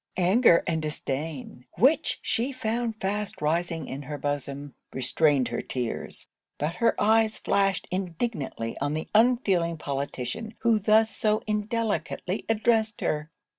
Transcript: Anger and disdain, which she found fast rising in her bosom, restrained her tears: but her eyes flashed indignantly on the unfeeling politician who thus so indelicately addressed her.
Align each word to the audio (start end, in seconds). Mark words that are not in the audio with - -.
Anger 0.17 0.63
and 0.65 0.81
disdain, 0.81 1.67
which 1.77 2.17
she 2.23 2.51
found 2.51 2.99
fast 2.99 3.39
rising 3.39 3.87
in 3.87 4.01
her 4.01 4.17
bosom, 4.17 4.73
restrained 4.91 5.49
her 5.49 5.61
tears: 5.61 6.27
but 6.57 6.73
her 6.73 6.99
eyes 6.99 7.37
flashed 7.37 7.87
indignantly 7.91 8.75
on 8.79 8.95
the 8.95 9.07
unfeeling 9.13 9.77
politician 9.77 10.55
who 10.61 10.79
thus 10.79 11.15
so 11.15 11.43
indelicately 11.45 12.45
addressed 12.49 13.01
her. 13.01 13.29